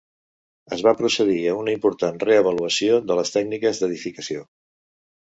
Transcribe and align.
Es 0.77 0.79
va 0.85 0.93
procedir 1.01 1.43
a 1.49 1.53
una 1.59 1.75
important 1.77 2.17
reavaluació 2.23 2.97
de 3.11 3.19
les 3.21 3.35
tècniques 3.37 3.83
d'edificació. 3.83 4.43